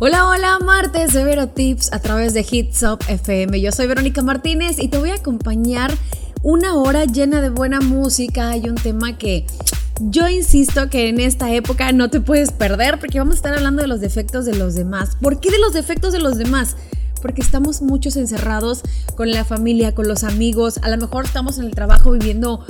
[0.00, 3.60] Hola, hola, martes de Vero Tips a través de Hits Up FM.
[3.60, 5.92] Yo soy Verónica Martínez y te voy a acompañar
[6.44, 8.50] una hora llena de buena música.
[8.50, 9.44] Hay un tema que
[10.00, 13.82] yo insisto que en esta época no te puedes perder porque vamos a estar hablando
[13.82, 15.16] de los defectos de los demás.
[15.20, 16.76] ¿Por qué de los defectos de los demás?
[17.20, 18.82] porque estamos muchos encerrados
[19.16, 22.64] con la familia, con los amigos, a lo mejor estamos en el trabajo viviendo,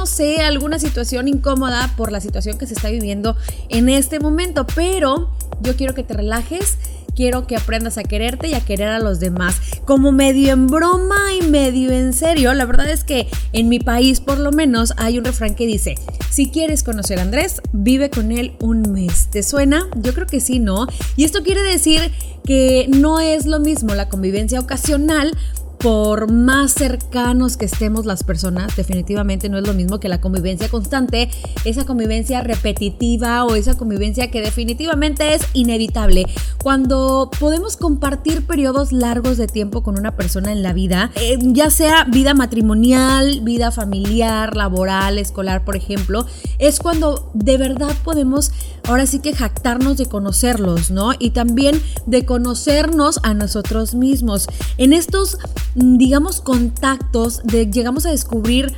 [0.00, 3.36] no sé, alguna situación incómoda por la situación que se está viviendo
[3.68, 5.28] en este momento, pero
[5.60, 6.78] yo quiero que te relajes
[7.14, 9.56] quiero que aprendas a quererte y a querer a los demás.
[9.84, 14.20] Como medio en broma y medio en serio, la verdad es que en mi país
[14.20, 15.96] por lo menos hay un refrán que dice,
[16.30, 19.28] si quieres conocer a Andrés, vive con él un mes.
[19.30, 19.86] ¿Te suena?
[19.96, 20.86] Yo creo que sí, ¿no?
[21.16, 22.10] Y esto quiere decir
[22.46, 25.36] que no es lo mismo la convivencia ocasional
[25.80, 30.68] por más cercanos que estemos las personas, definitivamente no es lo mismo que la convivencia
[30.68, 31.30] constante,
[31.64, 36.26] esa convivencia repetitiva o esa convivencia que definitivamente es inevitable.
[36.62, 41.70] Cuando podemos compartir periodos largos de tiempo con una persona en la vida, eh, ya
[41.70, 46.26] sea vida matrimonial, vida familiar, laboral, escolar, por ejemplo,
[46.58, 48.52] es cuando de verdad podemos
[48.90, 51.12] ahora sí que jactarnos de conocerlos, ¿no?
[51.18, 54.46] Y también de conocernos a nosotros mismos.
[54.78, 55.38] En estos
[55.74, 58.72] digamos, contactos, de, llegamos a descubrir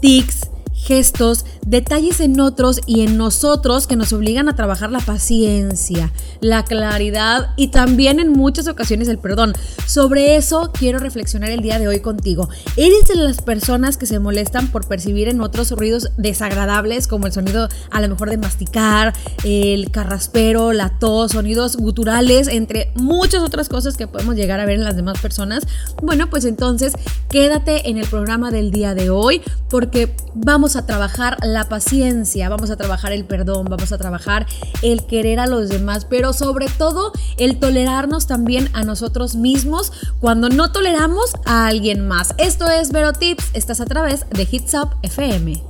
[0.00, 0.48] tics,
[0.88, 6.64] gestos, detalles en otros y en nosotros que nos obligan a trabajar la paciencia, la
[6.64, 9.52] claridad y también en muchas ocasiones el perdón.
[9.86, 12.48] Sobre eso quiero reflexionar el día de hoy contigo.
[12.78, 17.34] ¿Eres de las personas que se molestan por percibir en otros ruidos desagradables como el
[17.34, 19.12] sonido a lo mejor de masticar,
[19.44, 24.76] el carraspero, la tos, sonidos guturales, entre muchas otras cosas que podemos llegar a ver
[24.76, 25.64] en las demás personas?
[26.02, 26.94] Bueno, pues entonces
[27.28, 32.70] quédate en el programa del día de hoy porque vamos a trabajar la paciencia, vamos
[32.70, 34.46] a trabajar el perdón, vamos a trabajar
[34.82, 40.48] el querer a los demás, pero sobre todo el tolerarnos también a nosotros mismos cuando
[40.48, 42.34] no toleramos a alguien más.
[42.38, 45.62] Esto es Vero Tips, estás a través de Hits Up FM.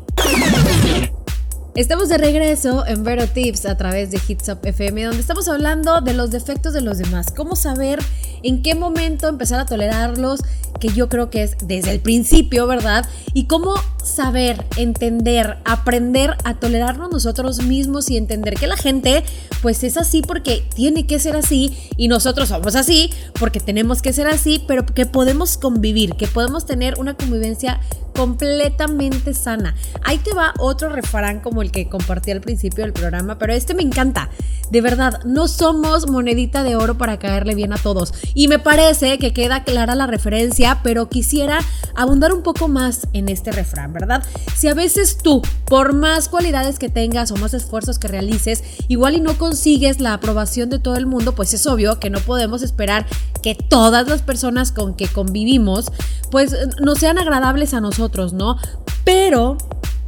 [1.78, 6.00] Estamos de regreso en Vero Tips a través de Hits Up FM, donde estamos hablando
[6.00, 8.00] de los defectos de los demás, cómo saber
[8.42, 10.40] en qué momento empezar a tolerarlos,
[10.80, 13.06] que yo creo que es desde el principio, ¿verdad?
[13.32, 19.22] Y cómo saber, entender, aprender a tolerarnos nosotros mismos y entender que la gente
[19.62, 24.12] pues es así porque tiene que ser así y nosotros somos así porque tenemos que
[24.12, 27.80] ser así, pero que podemos convivir, que podemos tener una convivencia
[28.18, 29.76] completamente sana.
[30.02, 33.74] Ahí te va otro refrán como el que compartí al principio del programa, pero este
[33.74, 34.28] me encanta.
[34.72, 38.12] De verdad, no somos monedita de oro para caerle bien a todos.
[38.34, 41.60] Y me parece que queda clara la referencia, pero quisiera
[41.94, 44.24] abundar un poco más en este refrán, ¿verdad?
[44.56, 49.14] Si a veces tú, por más cualidades que tengas o más esfuerzos que realices, igual
[49.14, 52.62] y no consigues la aprobación de todo el mundo, pues es obvio que no podemos
[52.62, 53.06] esperar
[53.42, 55.92] que todas las personas con que convivimos,
[56.30, 58.56] pues no sean agradables a nosotros ¿no?
[59.04, 59.56] Pero,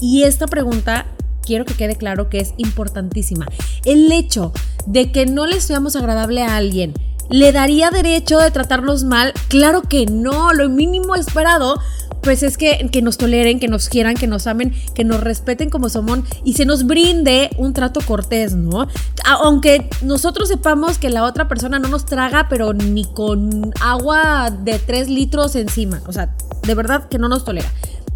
[0.00, 1.06] y esta pregunta
[1.42, 3.46] quiero que quede claro que es importantísima.
[3.84, 4.52] El hecho
[4.86, 6.94] de que no le seamos agradable a alguien,
[7.28, 9.32] ¿le daría derecho de tratarnos mal?
[9.48, 11.80] Claro que no, lo mínimo esperado
[12.22, 15.70] pues es que, que, nos toleren, que nos quieran, que nos amen, que nos respeten
[15.70, 18.88] como somos y se nos brinde un trato cortés, ¿no?
[19.24, 24.78] Aunque nosotros sepamos que la otra persona no nos traga, pero ni con agua de
[24.78, 27.70] 3 litros encima, o sea, de verdad que no nos tolera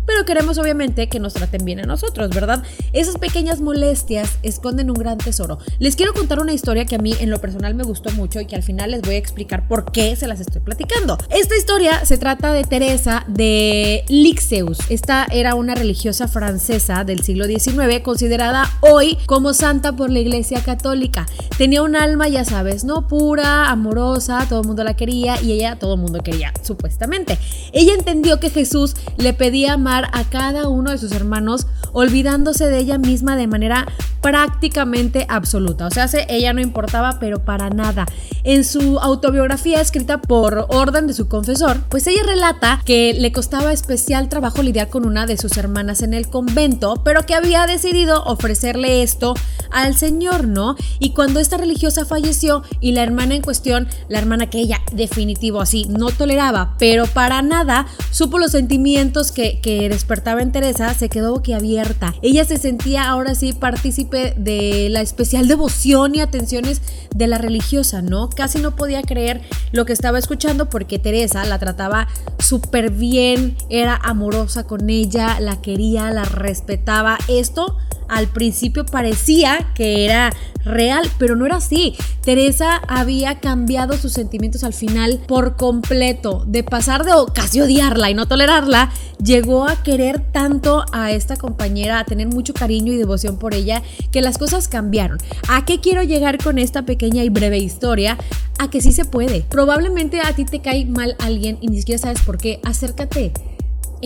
[0.07, 2.63] pero queremos obviamente que nos traten bien a nosotros, ¿verdad?
[2.93, 5.59] Esas pequeñas molestias esconden un gran tesoro.
[5.79, 8.47] Les quiero contar una historia que a mí en lo personal me gustó mucho y
[8.47, 11.19] que al final les voy a explicar por qué se las estoy platicando.
[11.31, 14.79] Esta historia se trata de Teresa de Lixeus.
[14.91, 20.63] Esta era una religiosa francesa del siglo XIX considerada hoy como santa por la Iglesia
[20.63, 21.27] Católica.
[21.57, 25.77] Tenía un alma, ya sabes, no pura, amorosa, todo el mundo la quería y ella
[25.77, 27.39] todo el mundo quería, supuestamente.
[27.73, 32.79] Ella entendió que Jesús le pedía más a cada uno de sus hermanos, olvidándose de
[32.79, 33.87] ella misma de manera
[34.25, 35.87] prácticamente absoluta.
[35.87, 38.07] O sea, ella no importaba, pero para nada.
[38.43, 43.71] En su autobiografía escrita por orden de su confesor, pues ella relata que le costaba
[43.71, 48.25] especial trabajo lidiar con una de sus hermanas en el convento, pero que había decidido
[48.25, 49.35] ofrecerle esto
[49.71, 50.77] al Señor, ¿no?
[50.99, 55.61] Y cuando esta religiosa falleció y la hermana en cuestión, la hermana que ella definitivo
[55.61, 61.33] así no toleraba, pero para nada supo los sentimientos que, despertaba en Teresa se quedó
[61.33, 62.15] boquiabierta.
[62.23, 66.81] Ella se sentía ahora sí partícipe de la especial devoción y atenciones
[67.15, 68.31] de la religiosa, ¿no?
[68.31, 72.09] Casi no podía creer lo que estaba escuchando porque Teresa la trataba
[72.39, 77.19] súper bien, era amorosa con ella, la quería, la respetaba.
[77.29, 77.77] Esto
[78.09, 80.33] al principio parecía que era
[80.65, 81.95] real, pero no era así.
[82.23, 86.45] Teresa había cambiado sus sentimientos al final por completo.
[86.47, 88.91] De pasar de casi odiarla y no tolerarla,
[89.23, 93.83] llegó a querer tanto a esta compañera, a tener mucho cariño y devoción por ella,
[94.11, 95.19] que las cosas cambiaron.
[95.49, 98.17] ¿A qué quiero llegar con esta pequeña y breve historia?
[98.59, 99.43] A que sí se puede.
[99.43, 102.61] Probablemente a ti te cae mal alguien y ni siquiera sabes por qué.
[102.65, 103.33] Acércate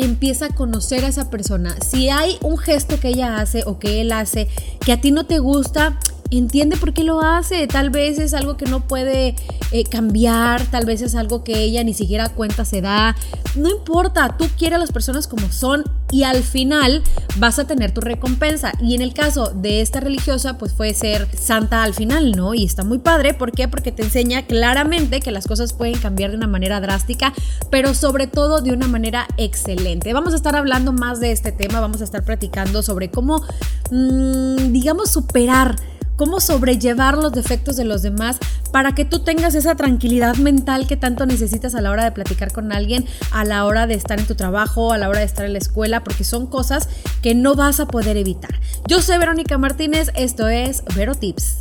[0.02, 1.76] empieza a conocer a esa persona.
[1.80, 4.48] Si hay un gesto que ella hace o que él hace
[4.84, 5.98] que a ti no te gusta,
[6.30, 7.66] entiende por qué lo hace.
[7.66, 9.34] Tal vez es algo que no puede
[9.70, 13.16] eh, cambiar, tal vez es algo que ella ni siquiera cuenta se da.
[13.54, 17.02] No importa, tú quieres a las personas como son y al final
[17.36, 18.72] vas a tener tu recompensa.
[18.80, 22.54] Y en el caso de esta religiosa, pues fue ser santa al final, ¿no?
[22.54, 23.34] Y está muy padre.
[23.34, 23.68] ¿Por qué?
[23.68, 27.32] Porque te enseña claramente que las cosas pueden cambiar de una manera drástica,
[27.70, 30.12] pero sobre todo de una manera excelente.
[30.12, 33.42] Vamos a estar hablando más de este tema, vamos a estar platicando sobre cómo,
[33.90, 35.76] mmm, digamos, superar
[36.18, 38.38] cómo sobrellevar los defectos de los demás
[38.72, 42.52] para que tú tengas esa tranquilidad mental que tanto necesitas a la hora de platicar
[42.52, 45.46] con alguien, a la hora de estar en tu trabajo, a la hora de estar
[45.46, 46.88] en la escuela, porque son cosas
[47.22, 48.60] que no vas a poder evitar.
[48.86, 51.58] Yo soy Verónica Martínez, esto es Vero Tips.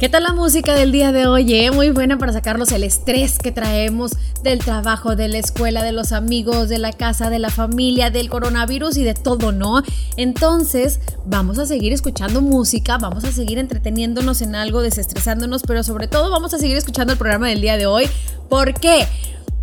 [0.00, 1.54] ¿Qué tal la música del día de hoy?
[1.54, 1.70] Eh?
[1.72, 4.12] Muy buena para sacarlos el estrés que traemos
[4.42, 8.30] del trabajo, de la escuela, de los amigos, de la casa, de la familia, del
[8.30, 9.82] coronavirus y de todo, ¿no?
[10.16, 16.08] Entonces, vamos a seguir escuchando música, vamos a seguir entreteniéndonos en algo, desestresándonos, pero sobre
[16.08, 18.08] todo vamos a seguir escuchando el programa del día de hoy.
[18.48, 19.06] ¿Por qué?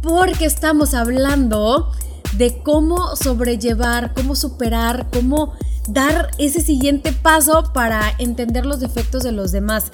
[0.03, 1.91] Porque estamos hablando
[2.33, 5.53] de cómo sobrellevar, cómo superar, cómo
[5.87, 9.85] dar ese siguiente paso para entender los defectos de los demás.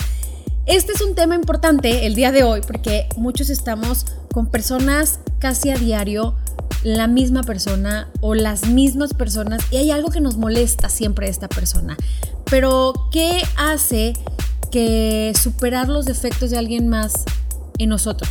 [0.66, 5.72] Este es un tema importante el día de hoy porque muchos estamos con personas casi
[5.72, 6.36] a diario,
[6.84, 11.50] la misma persona o las mismas personas y hay algo que nos molesta siempre esta
[11.50, 11.98] persona.
[12.50, 14.14] Pero, ¿qué hace
[14.72, 17.26] que superar los defectos de alguien más
[17.78, 18.30] en nosotros?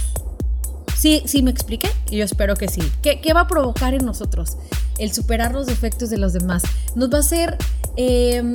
[0.97, 1.91] ¿Sí, sí me expliqué?
[2.11, 2.81] Yo espero que sí.
[3.03, 4.57] ¿Qué, ¿Qué, va a provocar en nosotros
[4.99, 6.63] el superar los defectos de los demás?
[6.95, 7.59] Nos va a hacer
[7.97, 8.55] em,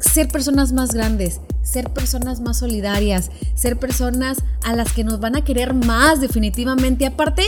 [0.00, 5.36] ser personas más grandes, ser personas más solidarias, ser personas a las que nos van
[5.36, 7.06] a querer más definitivamente.
[7.06, 7.42] Aparte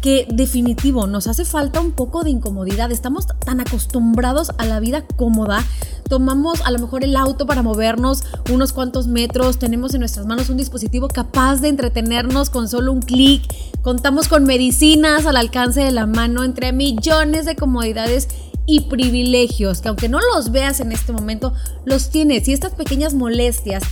[0.00, 2.92] que definitivo, nos hace falta un poco de incomodidad.
[2.92, 5.64] Estamos tan acostumbrados a la vida cómoda.
[6.08, 9.58] Tomamos a lo mejor el auto para movernos unos cuantos metros.
[9.58, 13.42] Tenemos en nuestras manos un dispositivo capaz de entretenernos con solo un clic.
[13.82, 18.28] Contamos con medicinas al alcance de la mano entre millones de comodidades
[18.66, 21.52] y privilegios que aunque no los veas en este momento,
[21.84, 22.48] los tienes.
[22.48, 23.82] Y estas pequeñas molestias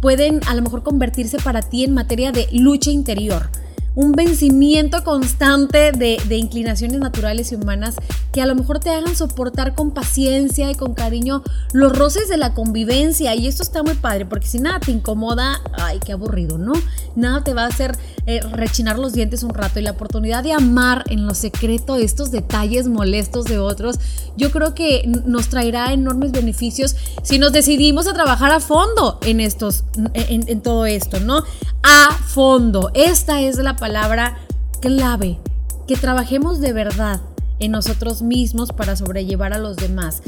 [0.00, 3.50] pueden a lo mejor convertirse para ti en materia de lucha interior
[3.98, 7.96] un vencimiento constante de, inclinaciones naturales y humanas
[8.32, 11.42] que a lo mejor te hagan soportar con paciencia y con cariño
[11.72, 13.34] los roces de la convivencia.
[13.34, 16.74] Y esto está muy padre, porque si nada te incomoda, ay, qué aburrido, ¿no?
[17.16, 20.52] Nada te va a hacer eh, rechinar los dientes un rato y la oportunidad de
[20.52, 23.98] amar en lo secreto estos detalles molestos de otros,
[24.36, 26.94] yo creo que nos traerá enormes beneficios
[27.24, 29.82] si nos decidimos a trabajar a fondo en estos,
[30.14, 31.42] en, en todo esto, ¿no?
[31.82, 32.92] A fondo.
[32.94, 34.36] Esta es la palabra palabra
[34.82, 35.38] clave,
[35.86, 37.22] que trabajemos de verdad
[37.58, 40.20] en nosotros mismos para sobrellevar a los demás.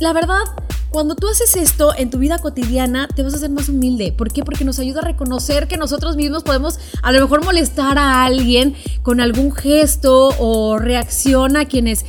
[0.00, 0.40] La verdad,
[0.88, 4.14] cuando tú haces esto en tu vida cotidiana, te vas a hacer más humilde.
[4.16, 4.42] ¿Por qué?
[4.42, 8.74] Porque nos ayuda a reconocer que nosotros mismos podemos a lo mejor molestar a alguien
[9.02, 12.06] con algún gesto o reacción a quienes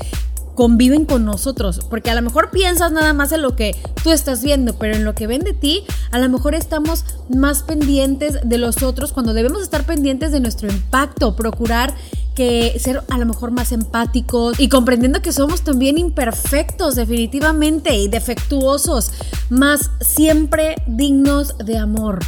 [0.59, 4.43] conviven con nosotros, porque a lo mejor piensas nada más en lo que tú estás
[4.43, 8.57] viendo, pero en lo que ven de ti, a lo mejor estamos más pendientes de
[8.57, 11.93] los otros cuando debemos estar pendientes de nuestro impacto, procurar
[12.35, 18.09] que ser a lo mejor más empáticos y comprendiendo que somos también imperfectos definitivamente y
[18.09, 19.13] defectuosos,
[19.49, 22.19] más siempre dignos de amor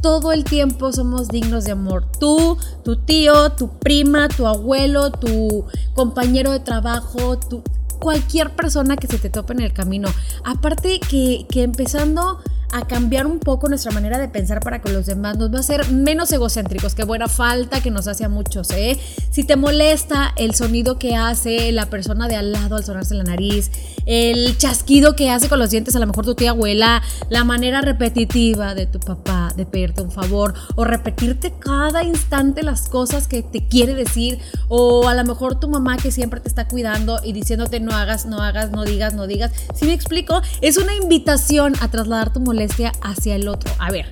[0.00, 2.04] todo el tiempo somos dignos de amor.
[2.20, 5.64] Tú, tu tío, tu prima, tu abuelo, tu
[5.94, 7.62] compañero de trabajo, tu,
[7.98, 10.08] cualquier persona que se te tope en el camino.
[10.44, 12.40] Aparte que, que empezando
[12.72, 15.62] a cambiar un poco nuestra manera de pensar para que los demás nos va a
[15.62, 18.98] ser menos egocéntricos, que buena falta que nos hace a muchos, ¿eh?
[19.30, 23.24] Si te molesta el sonido que hace la persona de al lado al sonarse la
[23.24, 23.70] nariz,
[24.08, 27.82] el chasquido que hace con los dientes a lo mejor tu tía abuela, la manera
[27.82, 33.42] repetitiva de tu papá de pedirte un favor o repetirte cada instante las cosas que
[33.42, 34.38] te quiere decir
[34.68, 38.24] o a lo mejor tu mamá que siempre te está cuidando y diciéndote no hagas,
[38.24, 39.52] no hagas, no digas, no digas.
[39.74, 43.70] Si me explico, es una invitación a trasladar tu molestia hacia el otro.
[43.78, 44.06] A ver,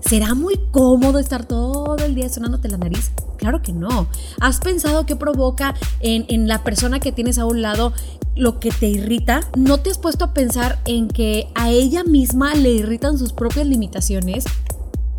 [0.00, 3.10] ¿será muy cómodo estar todo el día sonándote la nariz?
[3.36, 4.06] Claro que no.
[4.40, 7.92] ¿Has pensado qué provoca en, en la persona que tienes a un lado
[8.34, 12.54] lo que te irrita, ¿no te has puesto a pensar en que a ella misma
[12.54, 14.44] le irritan sus propias limitaciones?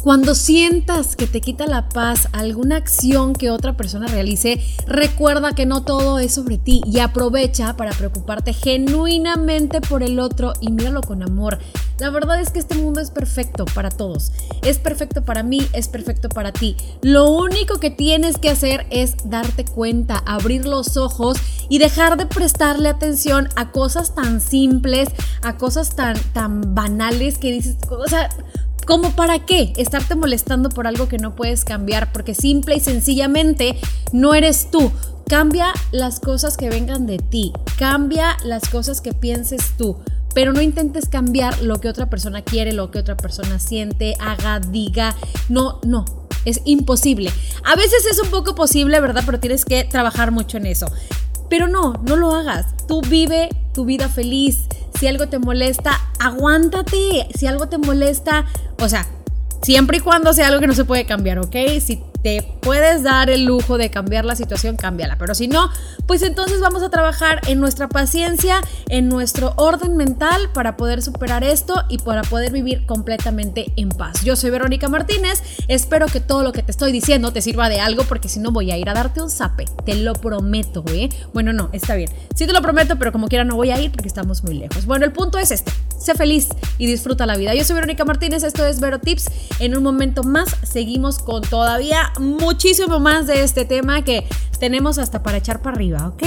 [0.04, 5.66] Cuando sientas que te quita la paz alguna acción que otra persona realice, recuerda que
[5.66, 11.00] no todo es sobre ti y aprovecha para preocuparte genuinamente por el otro y míralo
[11.00, 11.60] con amor.
[12.00, 14.34] La verdad es que este mundo es perfecto para todos.
[14.62, 16.76] Es perfecto para mí, es perfecto para ti.
[17.02, 21.38] Lo único que tienes que hacer es darte cuenta, abrir los ojos
[21.70, 25.08] y dejar de prestarle atención a cosas tan simples,
[25.44, 28.30] a cosas tan, tan banales que dices, o sea,
[28.86, 29.74] ¿Cómo para qué?
[29.78, 33.78] Estarte molestando por algo que no puedes cambiar, porque simple y sencillamente
[34.12, 34.92] no eres tú.
[35.28, 39.98] Cambia las cosas que vengan de ti, cambia las cosas que pienses tú,
[40.36, 44.60] pero no intentes cambiar lo que otra persona quiere, lo que otra persona siente, haga,
[44.60, 45.16] diga.
[45.48, 46.06] No, no,
[46.46, 47.32] es imposible.
[47.64, 49.24] A veces es un poco posible, ¿verdad?
[49.26, 50.88] Pero tienes que trabajar mucho en eso.
[51.50, 52.66] Pero no, no lo hagas.
[52.88, 54.66] Tú vive tu vida feliz.
[55.00, 57.28] Si algo te molesta, aguántate.
[57.38, 58.46] Si algo te molesta,
[58.80, 59.06] o sea,
[59.62, 61.56] siempre y cuando sea algo que no se puede cambiar, ¿ok?
[61.80, 65.18] Si te puedes dar el lujo de cambiar la situación, cámbiala.
[65.18, 65.70] Pero si no,
[66.08, 71.44] pues entonces vamos a trabajar en nuestra paciencia, en nuestro orden mental para poder superar
[71.44, 74.24] esto y para poder vivir completamente en paz.
[74.24, 77.82] Yo soy Verónica Martínez, espero que todo lo que te estoy diciendo te sirva de
[77.82, 81.10] algo porque si no voy a ir a darte un zape, te lo prometo, ¿eh?
[81.34, 82.10] Bueno, no, está bien.
[82.36, 84.86] Sí te lo prometo, pero como quiera no voy a ir porque estamos muy lejos.
[84.86, 87.54] Bueno, el punto es este, sé feliz y disfruta la vida.
[87.54, 89.30] Yo soy Verónica Martínez, esto es Vero Tips.
[89.60, 94.26] En un momento más seguimos con todavía muchísimo más de este tema que
[94.60, 96.24] tenemos hasta para echar para arriba, ¿ok?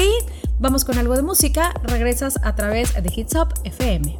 [0.59, 4.19] Vamos con algo de música, regresas a través de Hits Up FM.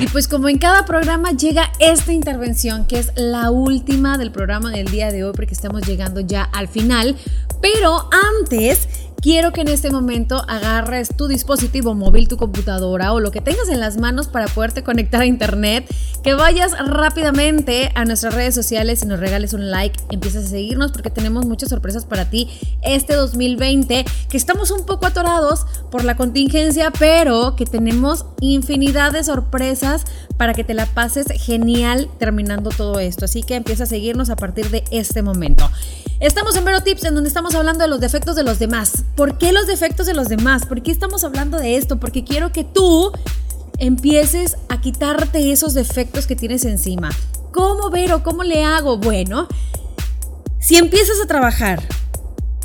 [0.00, 4.70] Y pues como en cada programa llega esta intervención que es la última del programa
[4.70, 7.16] del día de hoy porque estamos llegando ya al final,
[7.60, 8.08] pero
[8.38, 8.88] antes
[9.20, 13.68] quiero que en este momento agarres tu dispositivo móvil, tu computadora o lo que tengas
[13.68, 15.86] en las manos para poderte conectar a internet,
[16.22, 20.92] que vayas rápidamente a nuestras redes sociales y nos regales un like, empiezas a seguirnos
[20.92, 22.48] porque tenemos muchas sorpresas para ti
[22.82, 29.24] este 2020, que estamos un poco atorados por la contingencia, pero que tenemos infinidad de
[29.24, 30.04] sorpresas
[30.36, 33.26] para que te la pases genial terminando todo esto.
[33.26, 35.70] Así que empieza a seguirnos a partir de este momento.
[36.20, 39.04] Estamos en Vero Tips, en donde estamos hablando de los defectos de los demás.
[39.16, 40.66] ¿Por qué los defectos de los demás?
[40.66, 42.00] ¿Por qué estamos hablando de esto?
[42.00, 43.12] Porque quiero que tú
[43.78, 47.10] empieces a quitarte esos defectos que tienes encima.
[47.52, 48.22] ¿Cómo, Vero?
[48.22, 48.98] ¿Cómo le hago?
[48.98, 49.48] Bueno,
[50.58, 51.82] si empiezas a trabajar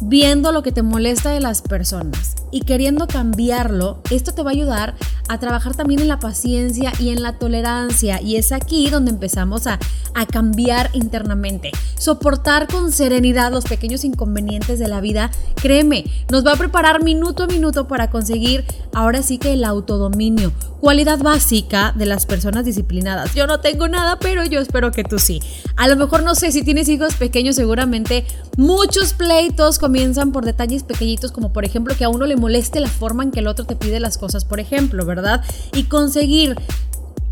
[0.01, 4.53] viendo lo que te molesta de las personas y queriendo cambiarlo, esto te va a
[4.53, 4.95] ayudar
[5.27, 8.21] a trabajar también en la paciencia y en la tolerancia.
[8.21, 9.79] Y es aquí donde empezamos a,
[10.13, 11.71] a cambiar internamente.
[11.97, 17.43] Soportar con serenidad los pequeños inconvenientes de la vida, créeme, nos va a preparar minuto
[17.43, 20.51] a minuto para conseguir ahora sí que el autodominio.
[20.79, 23.33] Cualidad básica de las personas disciplinadas.
[23.33, 25.41] Yo no tengo nada, pero yo espero que tú sí.
[25.75, 28.25] A lo mejor no sé si tienes hijos pequeños, seguramente
[28.55, 32.87] muchos pleitos comienzan por detalles pequeñitos, como por ejemplo que a uno le moleste la
[32.87, 35.43] forma en que el otro te pide las cosas, por ejemplo, ¿verdad?
[35.73, 36.55] Y conseguir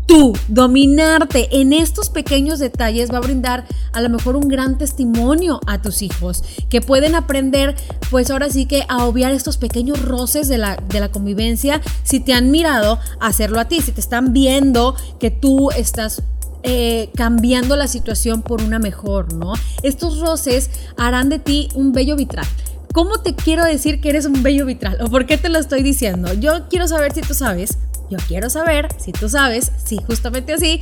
[0.06, 5.60] tú dominarte en estos pequeños detalles va a brindar a lo mejor un gran testimonio
[5.66, 7.74] a tus hijos que pueden aprender
[8.10, 12.20] pues ahora sí que a obviar estos pequeños roces de la, de la convivencia si
[12.20, 16.22] te han mirado hacerlo a ti, si te están viendo que tú estás
[16.66, 19.52] eh, cambiando la situación por una mejor, ¿no?
[19.82, 22.46] Estos roces harán de ti un bello vitral.
[22.94, 24.98] ¿Cómo te quiero decir que eres un bello vitral?
[25.00, 26.32] ¿O por qué te lo estoy diciendo?
[26.34, 27.76] Yo quiero saber si tú sabes,
[28.08, 30.80] yo quiero saber si tú sabes, si justamente así,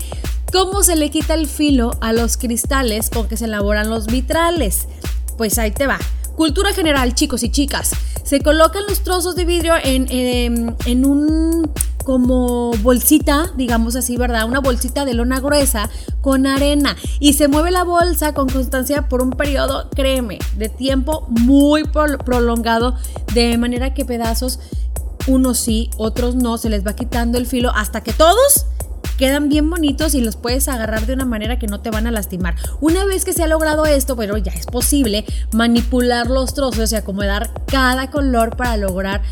[0.53, 4.89] cómo se le quita el filo a los cristales con que se elaboran los vitrales.
[5.39, 5.99] Pues ahí te va.
[6.37, 7.93] Cultura general, chicos y chicas.
[8.25, 11.71] Se colocan los trozos de vidrio en, en, en un
[12.03, 14.47] como bolsita, digamos así, ¿verdad?
[14.47, 15.89] Una bolsita de lona gruesa
[16.21, 21.27] con arena y se mueve la bolsa con constancia por un periodo, créeme, de tiempo
[21.29, 22.97] muy prolongado,
[23.35, 24.59] de manera que pedazos,
[25.27, 28.67] unos sí, otros no, se les va quitando el filo hasta que todos
[29.23, 32.11] quedan bien bonitos y los puedes agarrar de una manera que no te van a
[32.11, 32.57] lastimar.
[32.81, 36.97] Una vez que se ha logrado esto, pero ya es posible manipular los trozos y
[36.97, 39.23] acomodar cada color para lograr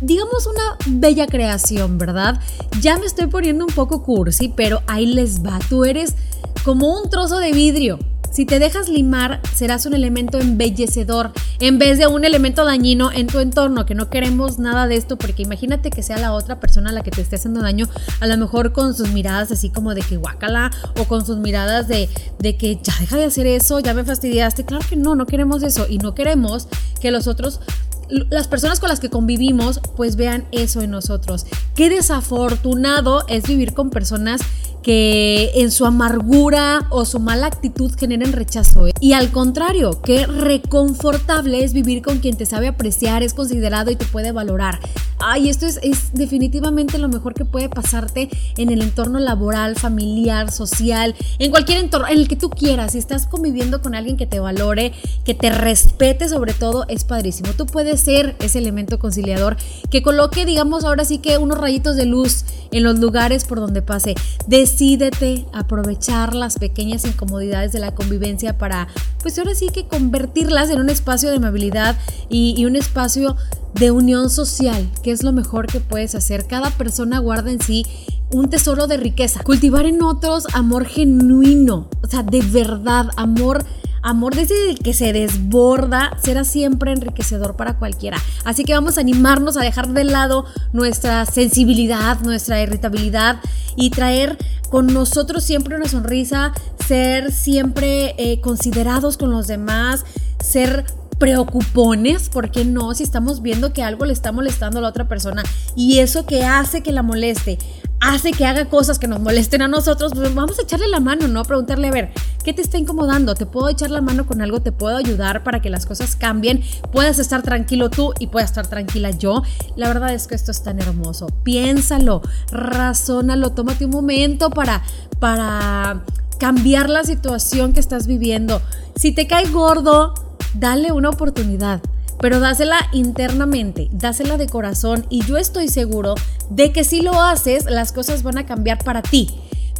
[0.00, 2.40] digamos una bella creación, ¿verdad?
[2.80, 5.60] Ya me estoy poniendo un poco cursi, pero ahí les va.
[5.68, 6.16] Tú eres
[6.64, 8.00] como un trozo de vidrio.
[8.36, 13.28] Si te dejas limar, serás un elemento embellecedor en vez de un elemento dañino en
[13.28, 16.92] tu entorno, que no queremos nada de esto, porque imagínate que sea la otra persona
[16.92, 17.88] la que te esté haciendo daño,
[18.20, 21.88] a lo mejor con sus miradas así como de que guácala, o con sus miradas
[21.88, 24.66] de, de que ya deja de hacer eso, ya me fastidiaste.
[24.66, 26.68] Claro que no, no queremos eso, y no queremos
[27.00, 27.60] que los otros
[28.08, 31.46] las personas con las que convivimos pues vean eso en nosotros.
[31.74, 34.40] Qué desafortunado es vivir con personas
[34.86, 38.86] que en su amargura o su mala actitud generen rechazo.
[38.86, 38.92] ¿eh?
[39.00, 43.96] Y al contrario, qué reconfortable es vivir con quien te sabe apreciar, es considerado y
[43.96, 44.78] te puede valorar.
[45.18, 45.80] Ay, esto es,
[46.12, 52.06] definitivamente lo mejor que puede pasarte en el entorno laboral, familiar, social, en cualquier entorno,
[52.08, 52.92] en el que tú quieras.
[52.92, 54.92] Si estás conviviendo con alguien que te valore,
[55.24, 57.52] que te respete sobre todo, es padrísimo.
[57.54, 59.56] Tú puedes ser ese elemento conciliador
[59.90, 63.80] que coloque, digamos, ahora sí que unos rayitos de luz en los lugares por donde
[63.80, 64.14] pase.
[64.46, 68.88] Decídete aprovechar las pequeñas incomodidades de la convivencia para,
[69.22, 71.96] pues ahora sí que convertirlas en un espacio de amabilidad
[72.28, 73.36] y un espacio
[73.74, 76.46] de unión social, que es lo mejor que puedes hacer.
[76.46, 77.84] Cada persona guarda en sí
[78.30, 79.42] un tesoro de riqueza.
[79.42, 83.64] Cultivar en otros amor genuino, o sea, de verdad, amor
[84.06, 88.18] amor desde el que se desborda será siempre enriquecedor para cualquiera.
[88.44, 93.40] Así que vamos a animarnos a dejar de lado nuestra sensibilidad, nuestra irritabilidad
[93.74, 94.38] y traer
[94.70, 96.52] con nosotros siempre una sonrisa,
[96.86, 100.04] ser siempre eh, considerados con los demás,
[100.40, 100.86] ser
[101.18, 102.94] preocupones, ¿por qué no?
[102.94, 105.42] Si estamos viendo que algo le está molestando a la otra persona
[105.74, 107.58] y eso que hace que la moleste,
[108.00, 111.28] hace que haga cosas que nos molesten a nosotros, pues vamos a echarle la mano,
[111.28, 111.42] ¿no?
[111.44, 112.12] Preguntarle, a ver,
[112.44, 113.34] ¿qué te está incomodando?
[113.34, 114.60] ¿Te puedo echar la mano con algo?
[114.60, 116.62] ¿Te puedo ayudar para que las cosas cambien?
[116.92, 119.42] Puedas estar tranquilo tú y pueda estar tranquila yo.
[119.76, 121.28] La verdad es que esto es tan hermoso.
[121.42, 124.82] Piénsalo, razónalo, tómate un momento para,
[125.18, 126.02] para
[126.38, 128.60] cambiar la situación que estás viviendo.
[128.94, 130.14] Si te cae gordo,
[130.58, 131.80] dale una oportunidad,
[132.20, 136.14] pero dásela internamente, dásela de corazón y yo estoy seguro
[136.50, 139.30] de que si lo haces, las cosas van a cambiar para ti.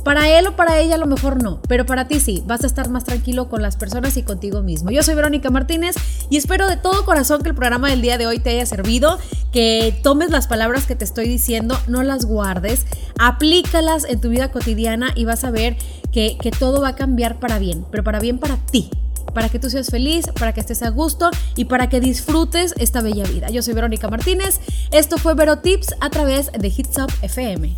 [0.04, 2.68] Para él o para ella a lo mejor no, pero para ti sí, vas a
[2.68, 4.92] estar más tranquilo con las personas y contigo mismo.
[4.92, 5.96] Yo soy Verónica Martínez
[6.30, 9.18] y espero de todo corazón que el programa del día de hoy te haya servido,
[9.50, 12.86] que tomes las palabras que te estoy diciendo, no las guardes,
[13.18, 15.76] aplícalas en tu vida cotidiana y vas a ver
[16.12, 18.90] que, que todo va a cambiar para bien, pero para bien para ti
[19.34, 23.02] para que tú seas feliz, para que estés a gusto y para que disfrutes esta
[23.02, 23.50] bella vida.
[23.50, 24.60] Yo soy Verónica Martínez,
[24.92, 27.76] esto fue Vero Tips a través de Hits Up FM.